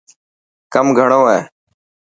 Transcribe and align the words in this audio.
ڪم 0.73 0.87
گھڻو 0.97 1.21
هي. 1.31 1.39